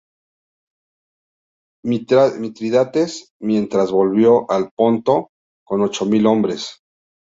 Mitrídates, 1.93 3.35
mientras, 3.39 3.91
volvió 3.91 4.49
al 4.49 4.71
Ponto 4.75 5.29
con 5.63 5.83
ocho 5.83 6.07
mil 6.07 6.25
hombres. 6.25 6.81